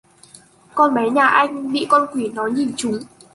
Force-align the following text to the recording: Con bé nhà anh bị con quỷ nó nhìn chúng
Con 0.73 0.93
bé 0.93 1.09
nhà 1.09 1.25
anh 1.27 1.71
bị 1.71 1.85
con 1.89 2.05
quỷ 2.13 2.29
nó 2.33 2.47
nhìn 2.47 2.73
chúng 2.77 2.99